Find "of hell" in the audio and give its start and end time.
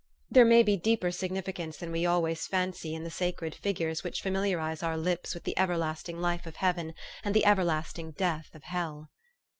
8.55-9.11